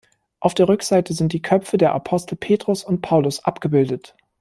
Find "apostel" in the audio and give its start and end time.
1.93-2.35